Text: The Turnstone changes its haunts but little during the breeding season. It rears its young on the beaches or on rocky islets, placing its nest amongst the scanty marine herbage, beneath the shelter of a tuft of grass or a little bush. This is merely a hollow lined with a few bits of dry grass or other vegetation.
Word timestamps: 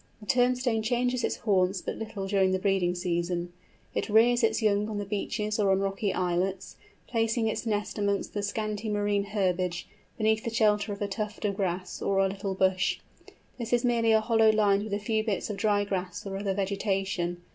The 0.19 0.25
Turnstone 0.25 0.81
changes 0.81 1.23
its 1.23 1.35
haunts 1.35 1.79
but 1.79 1.95
little 1.95 2.25
during 2.25 2.53
the 2.53 2.57
breeding 2.57 2.95
season. 2.95 3.53
It 3.93 4.09
rears 4.09 4.41
its 4.41 4.59
young 4.59 4.89
on 4.89 4.97
the 4.97 5.05
beaches 5.05 5.59
or 5.59 5.69
on 5.69 5.81
rocky 5.81 6.11
islets, 6.11 6.75
placing 7.05 7.47
its 7.47 7.67
nest 7.67 7.99
amongst 7.99 8.33
the 8.33 8.41
scanty 8.41 8.89
marine 8.89 9.25
herbage, 9.25 9.87
beneath 10.17 10.43
the 10.43 10.49
shelter 10.49 10.91
of 10.91 11.03
a 11.03 11.07
tuft 11.07 11.45
of 11.45 11.55
grass 11.55 12.01
or 12.01 12.17
a 12.17 12.27
little 12.27 12.55
bush. 12.55 12.99
This 13.59 13.73
is 13.73 13.85
merely 13.85 14.11
a 14.11 14.21
hollow 14.21 14.49
lined 14.49 14.81
with 14.85 14.93
a 14.95 14.97
few 14.97 15.23
bits 15.23 15.51
of 15.51 15.57
dry 15.57 15.83
grass 15.83 16.25
or 16.25 16.35
other 16.35 16.55
vegetation. 16.55 17.43